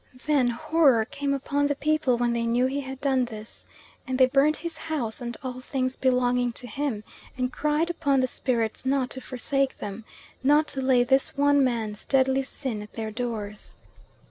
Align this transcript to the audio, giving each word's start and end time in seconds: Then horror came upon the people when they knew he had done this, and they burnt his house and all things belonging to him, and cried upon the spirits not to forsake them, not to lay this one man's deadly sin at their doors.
Then 0.25 0.47
horror 0.47 1.05
came 1.05 1.31
upon 1.31 1.67
the 1.67 1.75
people 1.75 2.17
when 2.17 2.33
they 2.33 2.47
knew 2.47 2.65
he 2.65 2.79
had 2.81 2.99
done 3.01 3.25
this, 3.25 3.67
and 4.07 4.17
they 4.17 4.25
burnt 4.25 4.57
his 4.57 4.79
house 4.79 5.21
and 5.21 5.37
all 5.43 5.61
things 5.61 5.95
belonging 5.95 6.53
to 6.53 6.65
him, 6.65 7.03
and 7.37 7.53
cried 7.53 7.91
upon 7.91 8.19
the 8.19 8.25
spirits 8.27 8.83
not 8.83 9.11
to 9.11 9.21
forsake 9.21 9.77
them, 9.77 10.03
not 10.41 10.67
to 10.69 10.81
lay 10.81 11.03
this 11.03 11.37
one 11.37 11.63
man's 11.63 12.03
deadly 12.03 12.41
sin 12.41 12.81
at 12.81 12.93
their 12.93 13.11
doors. 13.11 13.75